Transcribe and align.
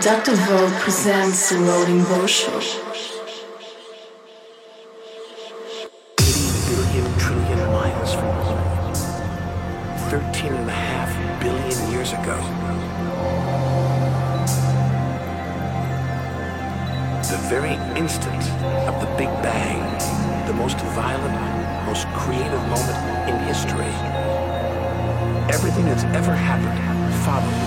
Dr. 0.00 0.34
Vogue 0.34 0.72
presents 0.80 1.48
the 1.50 1.56
Rolling 1.56 2.04
Show. 2.26 2.58
80 2.58 2.84
billion 6.68 7.18
trillion 7.18 7.58
miles 7.72 8.12
from 8.12 8.28
home. 8.44 8.94
13 10.10 10.52
and 10.52 10.68
a 10.68 10.72
half 10.72 11.40
billion 11.40 11.90
years 11.90 12.12
ago. 12.12 12.36
The 17.30 17.38
very 17.48 17.74
instant 17.98 18.42
of 18.86 19.00
the 19.00 19.06
Big 19.16 19.30
Bang, 19.42 19.80
the 20.46 20.52
most 20.52 20.78
violent, 20.94 21.86
most 21.86 22.06
creative 22.08 22.62
moment 22.68 23.30
in 23.30 23.38
history. 23.46 23.92
Everything 25.48 25.86
that's 25.86 26.04
ever 26.04 26.34
happened 26.34 27.14
follows 27.24 27.65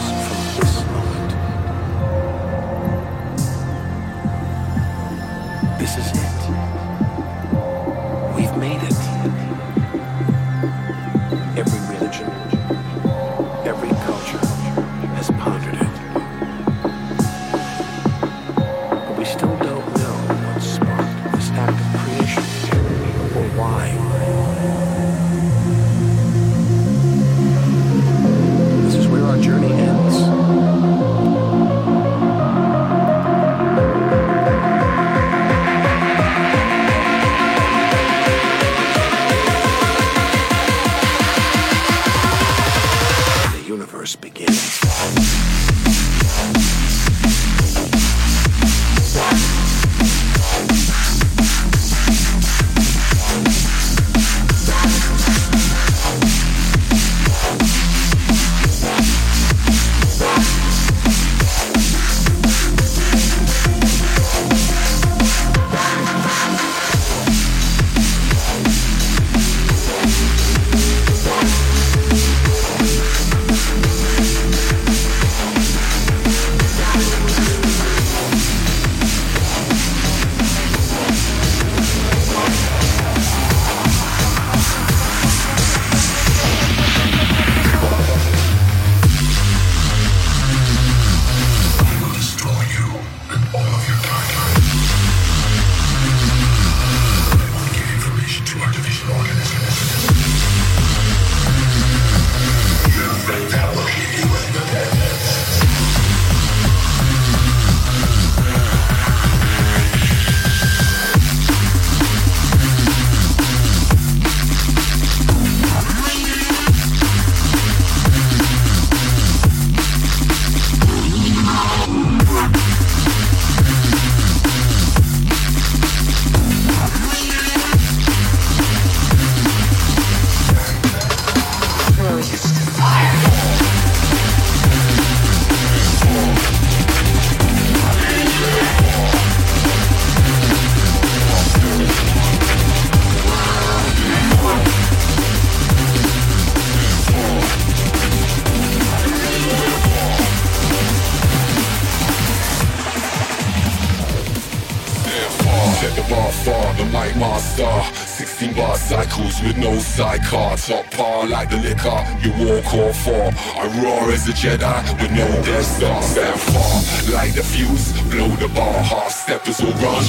I 163.60 163.68
roar 163.84 164.10
as 164.14 164.26
a 164.30 164.32
Jedi. 164.32 165.02
With 165.02 165.12
no 165.12 165.28
Death 165.44 165.66
Star 165.66 166.02
Stand 166.02 166.40
far, 166.40 167.14
light 167.14 167.36
the 167.36 167.44
fuse, 167.44 167.92
blow 168.10 168.30
the 168.38 168.48
bar. 168.56 168.72
Half 168.72 169.12
steppers 169.12 169.60
will 169.60 169.74
run, 169.84 170.04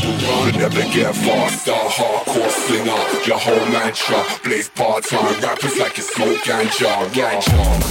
but 0.44 0.56
never 0.56 0.82
get 0.94 1.16
far. 1.16 1.50
Star 1.50 1.90
hardcore 1.90 2.48
slinger, 2.48 3.26
your 3.26 3.38
whole 3.38 3.66
mantra 3.72 4.22
Blaze 4.44 4.68
part-time. 4.68 5.40
Rappers 5.42 5.76
like 5.78 5.96
you 5.96 6.04
smoke 6.04 6.38
ganja 6.46 6.94
Ganja 7.10 7.90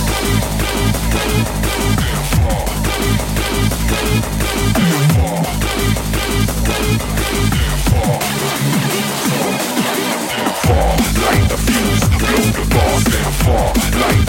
Light 11.19 11.49
the 11.49 11.57
fuse, 11.57 12.07
blow 12.17 12.43
the 12.55 12.65
bar, 12.73 12.99
stand 13.01 13.35
far. 13.43 13.99
Light 13.99 14.28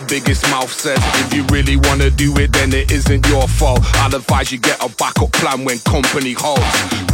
the 0.00 0.06
biggest 0.06 0.42
mouth 0.50 0.70
says. 0.70 0.98
If 1.24 1.32
you 1.32 1.42
really 1.44 1.76
wanna 1.86 2.10
do 2.10 2.36
it, 2.38 2.52
then 2.52 2.72
it 2.72 2.90
isn't 2.90 3.26
your 3.28 3.46
fault. 3.48 3.80
I'll 4.02 4.14
advise 4.14 4.52
you 4.52 4.58
get 4.58 4.82
a 4.82 4.88
backup 4.88 5.32
plan 5.32 5.64
when 5.64 5.78
company 5.80 6.32
holds. 6.32 6.62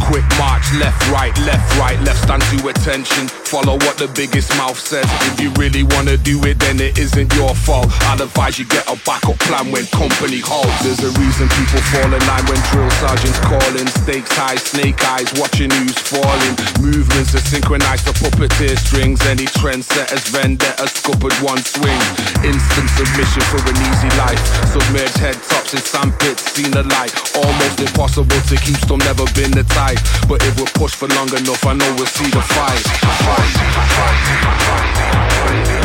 Quick 0.09 0.25
march, 0.37 0.67
left, 0.75 0.99
right, 1.09 1.35
left, 1.47 1.67
right, 1.79 1.99
left, 2.01 2.23
stand 2.23 2.43
to 2.51 2.67
attention. 2.67 3.27
Follow 3.47 3.75
what 3.85 3.97
the 3.97 4.07
biggest 4.07 4.49
mouth 4.57 4.77
says. 4.77 5.05
If 5.31 5.39
you 5.39 5.49
really 5.55 5.83
wanna 5.83 6.17
do 6.17 6.43
it, 6.43 6.59
then 6.59 6.79
it 6.81 6.97
isn't 6.97 7.33
your 7.35 7.55
fault. 7.55 7.87
I'll 8.11 8.21
advise 8.21 8.59
you 8.59 8.65
get 8.65 8.85
a 8.89 8.99
backup 9.05 9.39
plan 9.39 9.71
when 9.71 9.85
company 9.87 10.39
holds. 10.39 10.75
There's 10.83 10.99
a 11.03 11.11
reason 11.19 11.47
people 11.49 11.81
fall 11.93 12.11
in 12.11 12.23
line 12.27 12.45
when 12.51 12.59
drill 12.71 12.91
sergeants 12.99 13.39
calling. 13.39 13.87
Stakes 14.03 14.35
high, 14.35 14.57
snake 14.57 14.99
eyes, 15.15 15.31
watching 15.39 15.71
who's 15.71 15.97
falling. 15.97 16.53
Movements 16.81 17.33
are 17.35 17.45
synchronized 17.47 18.05
to 18.07 18.13
puppeteer 18.13 18.77
strings. 18.77 19.21
Any 19.25 19.45
trendsetters, 19.45 20.27
vendettas, 20.29 20.91
scuppered 20.91 21.35
one 21.39 21.63
swing. 21.63 22.01
Instant 22.43 22.89
submission 22.91 23.43
for 23.51 23.61
an 23.63 23.77
easy 23.87 24.11
life. 24.19 24.62
Submerged 24.71 25.17
head 25.17 25.35
tops 25.49 25.73
in 25.73 25.79
sandpits, 25.79 26.43
seen 26.53 26.71
the 26.71 26.83
light. 26.83 27.13
Almost 27.35 27.79
impossible 27.79 28.41
to 28.49 28.55
keep, 28.57 28.77
still 28.77 28.97
never 28.97 29.25
been 29.33 29.51
the 29.51 29.63
type. 29.73 29.99
But 30.27 30.43
if 30.43 30.59
we're 30.59 30.73
pushed 30.73 30.95
for 30.95 31.07
long 31.09 31.29
enough, 31.35 31.65
I 31.65 31.73
know 31.73 31.95
we'll 31.97 32.05
see 32.07 32.29
the 32.29 32.41
fight. 32.41 32.83
fight, 33.03 33.51
fight, 33.75 34.53
fight 35.77 35.82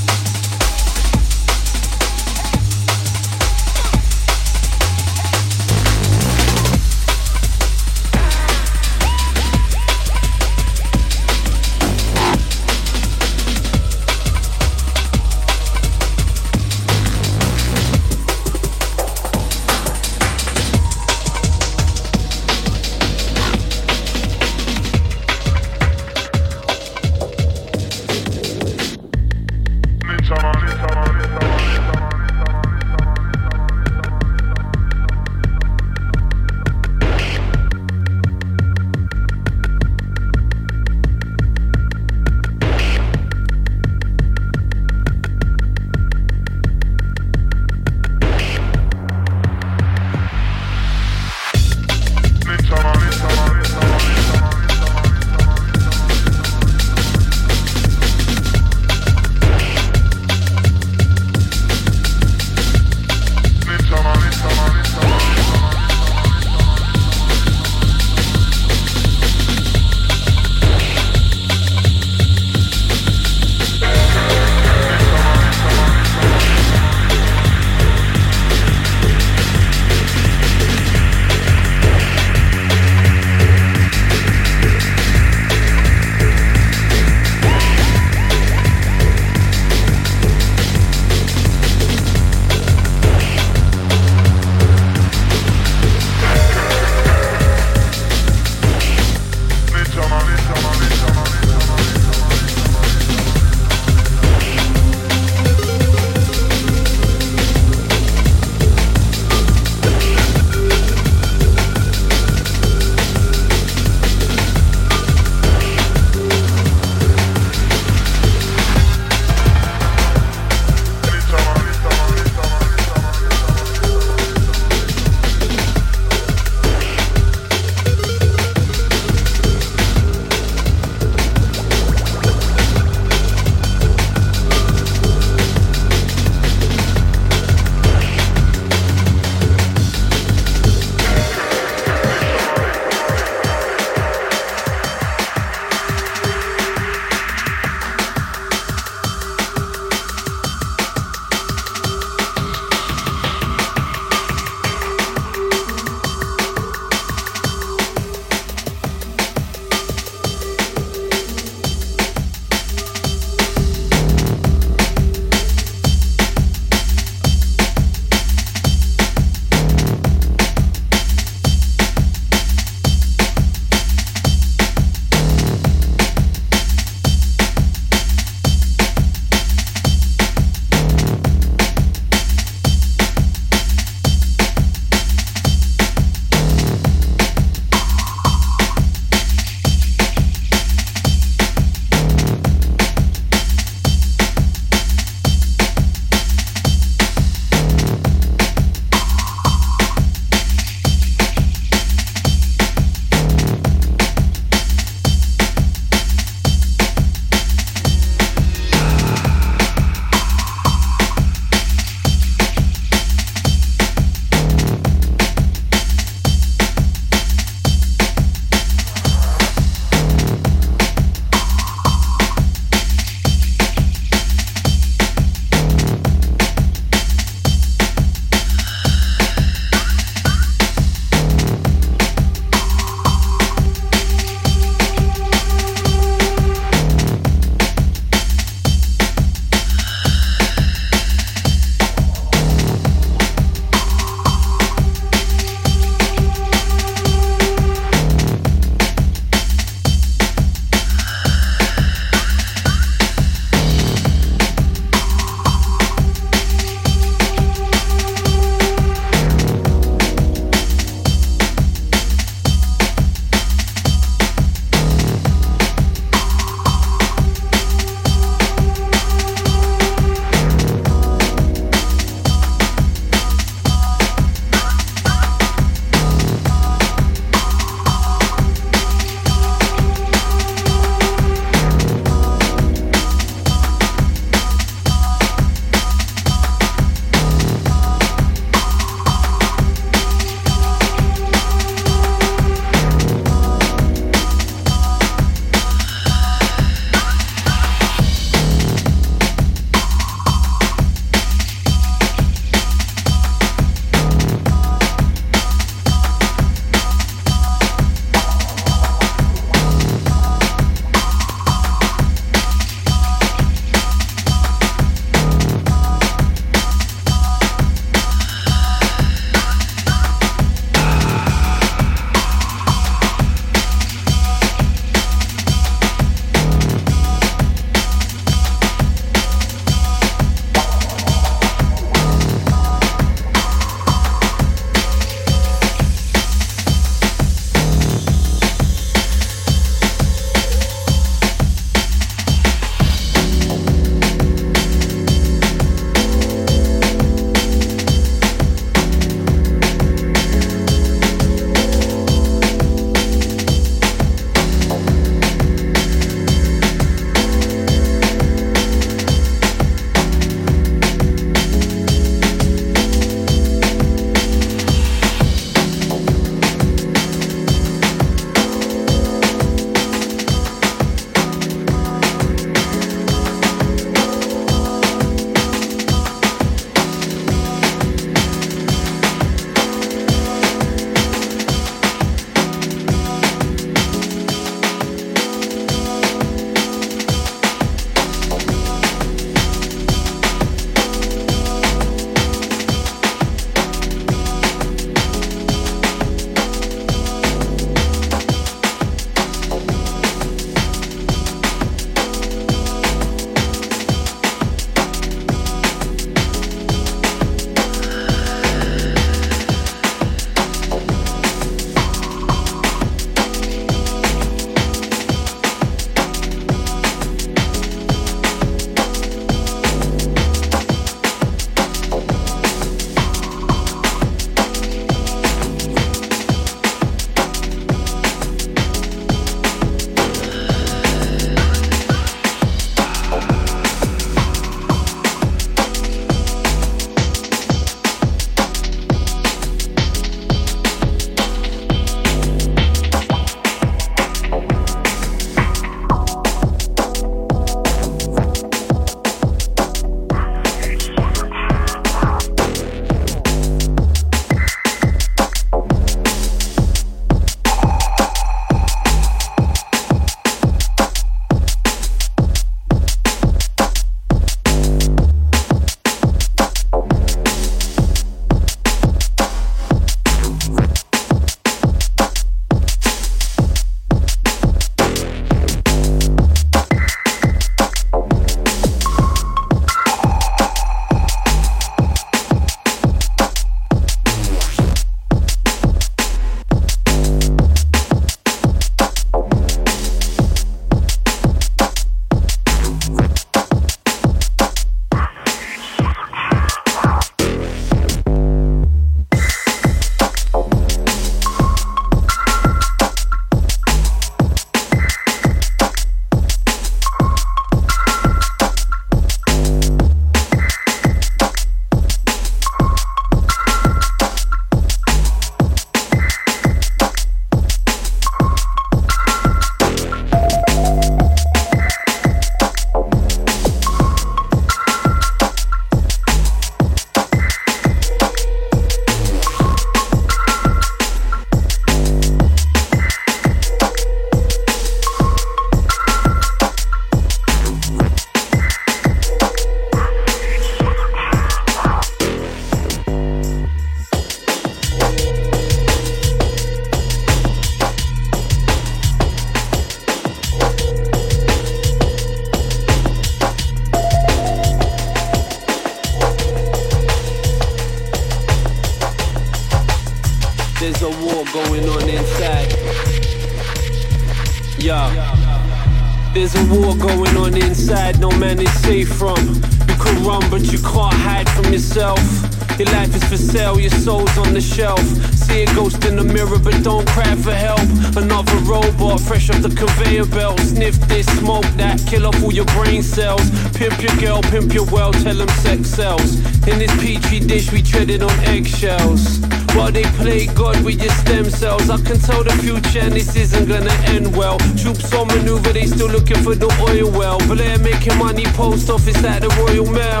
I 591.76 591.78
can 591.82 591.98
tell 591.98 592.24
the 592.24 592.32
future 592.40 592.78
and 592.80 592.94
this 592.94 593.14
isn't 593.14 593.48
gonna 593.48 593.74
end 593.92 594.16
well. 594.16 594.38
Troops 594.56 594.94
on 594.94 595.08
maneuver, 595.08 595.52
they 595.52 595.66
still 595.66 595.88
looking 595.88 596.16
for 596.22 596.34
the 596.34 596.48
oil 596.64 596.90
well. 596.90 597.18
Blair 597.28 597.58
making 597.58 597.98
money, 597.98 598.24
post 598.32 598.70
office 598.70 599.04
at 599.04 599.20
the 599.20 599.28
Royal 599.36 599.68
Mail. 599.68 600.00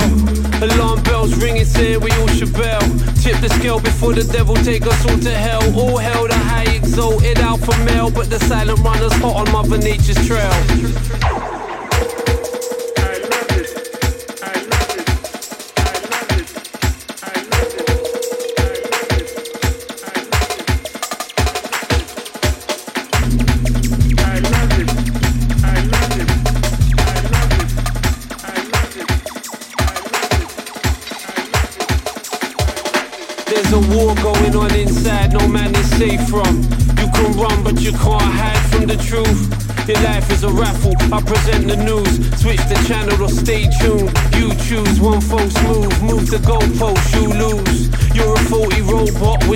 Alarm 0.64 1.02
bells 1.02 1.36
ringing, 1.36 1.66
saying 1.66 2.00
we 2.00 2.10
all 2.12 2.28
should 2.28 2.52
bell. 2.54 2.80
Tip 3.20 3.36
the 3.44 3.50
scale 3.58 3.78
before 3.78 4.14
the 4.14 4.24
devil 4.24 4.54
take 4.56 4.86
us 4.86 5.04
all 5.04 5.18
to 5.18 5.30
hell. 5.30 5.64
All 5.78 5.98
hell, 5.98 6.26
the 6.26 6.34
high 6.34 6.64
exalted 6.64 7.38
alpha 7.40 7.76
male, 7.84 8.10
but 8.10 8.30
the 8.30 8.40
silent 8.40 8.80
runners 8.80 9.12
hot 9.20 9.46
on 9.46 9.52
Mother 9.52 9.76
Nature's 9.76 10.26
trail. 10.26 10.56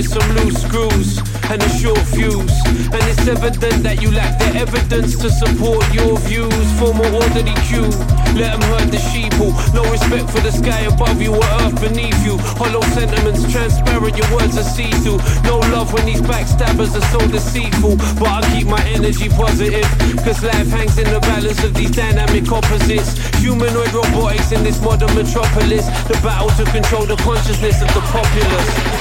With 0.01 0.09
some 0.09 0.36
loose 0.36 0.62
screws 0.62 1.18
and 1.52 1.60
a 1.62 1.68
short 1.77 2.01
fuse. 2.16 2.56
And 2.94 3.02
it's 3.10 3.27
evident 3.28 3.82
that 3.82 4.01
you 4.01 4.10
lack 4.10 4.39
the 4.39 4.48
evidence 4.56 5.16
to 5.20 5.28
support 5.28 5.85
your 5.93 6.16
views. 6.24 6.66
Form 6.81 7.01
orderly 7.01 7.52
queue, 7.68 7.90
let 8.32 8.56
them 8.56 8.64
herd 8.72 8.89
the 8.89 9.01
sheeple. 9.12 9.52
No 9.74 9.85
respect 9.93 10.31
for 10.31 10.40
the 10.40 10.52
sky 10.52 10.89
above 10.89 11.20
you 11.20 11.35
or 11.35 11.44
earth 11.60 11.77
beneath 11.81 12.16
you. 12.24 12.39
Hollow 12.56 12.81
sentiments, 12.97 13.44
transparent, 13.52 14.16
your 14.16 14.31
words 14.32 14.56
are 14.56 14.64
see 14.64 14.90
through. 15.05 15.20
No 15.44 15.59
love 15.74 15.93
when 15.93 16.06
these 16.06 16.22
backstabbers 16.22 16.97
are 16.97 17.09
so 17.12 17.20
deceitful. 17.28 17.97
But 18.16 18.44
I 18.44 18.56
keep 18.56 18.68
my 18.68 18.82
energy 18.97 19.28
positive, 19.28 19.89
cause 20.24 20.40
life 20.43 20.70
hangs 20.72 20.97
in 20.97 21.12
the 21.12 21.20
balance 21.20 21.62
of 21.62 21.74
these 21.74 21.90
dynamic 21.90 22.51
opposites. 22.51 23.20
Humanoid 23.36 23.93
robotics 23.93 24.52
in 24.52 24.62
this 24.64 24.81
modern 24.81 25.12
metropolis. 25.14 25.85
The 26.09 26.16
battle 26.24 26.48
to 26.56 26.64
control 26.72 27.05
the 27.05 27.16
consciousness 27.16 27.82
of 27.82 27.89
the 27.93 28.01
populace. 28.09 28.99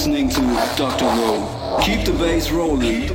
Listening 0.00 0.30
to 0.30 0.40
Dr. 0.78 1.04
Low. 1.04 1.78
Keep 1.82 2.06
the 2.06 2.12
bass 2.12 2.50
rolling. 2.50 3.10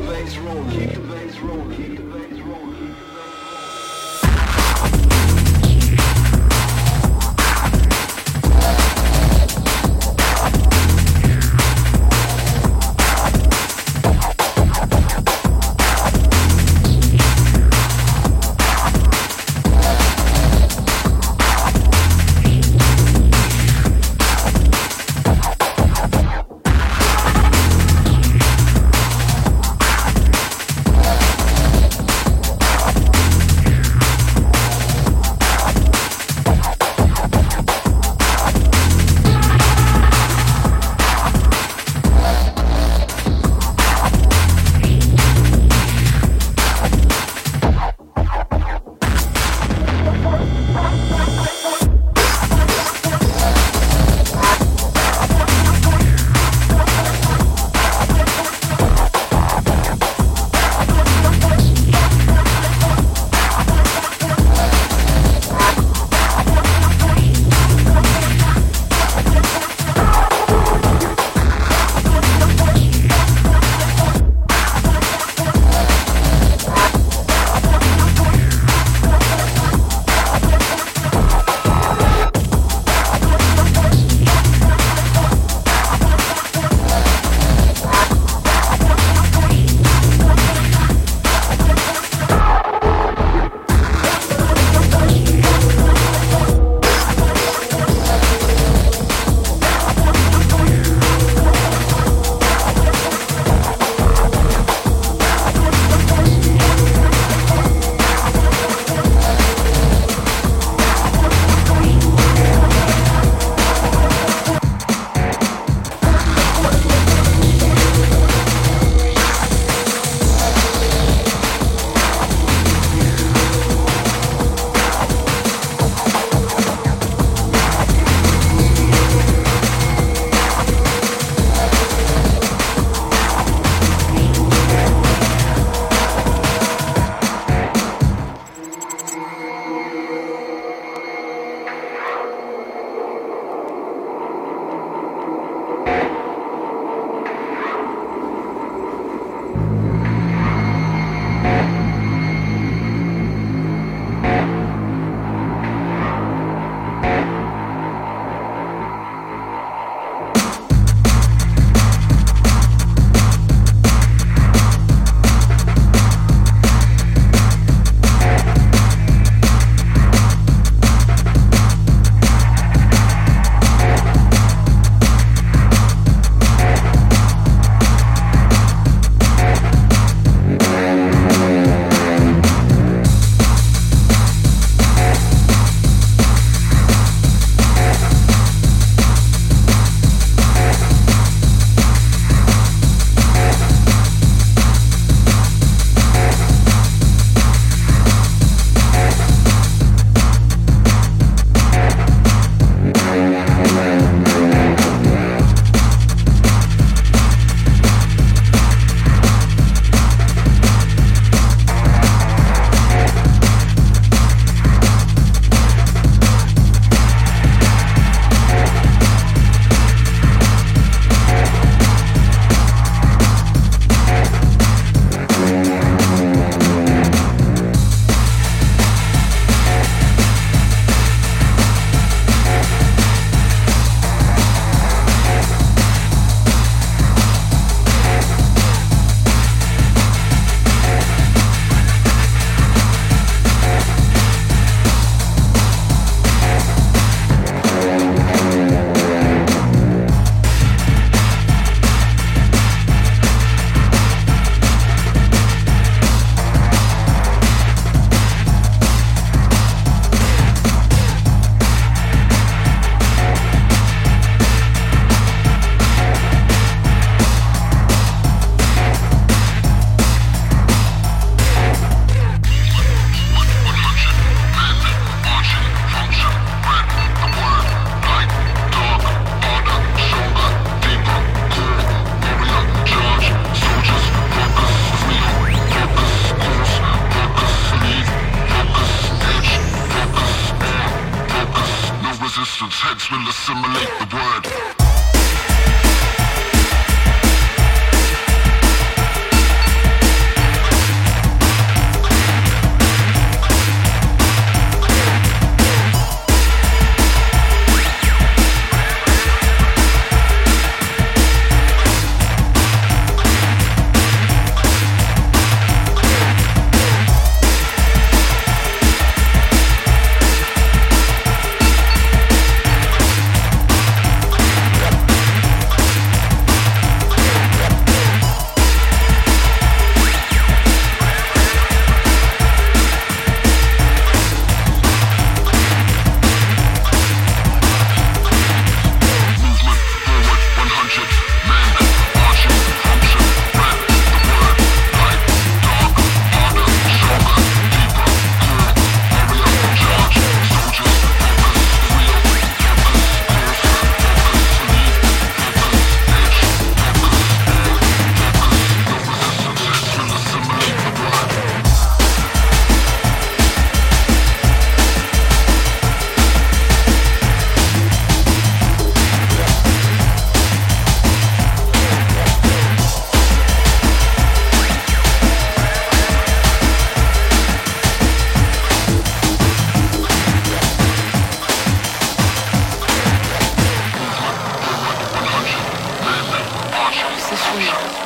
Música 387.55 388.04